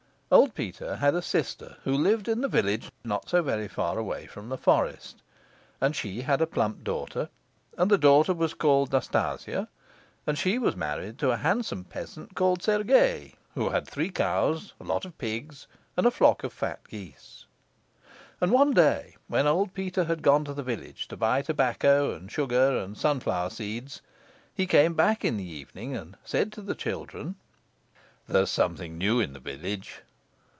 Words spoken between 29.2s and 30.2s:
the village."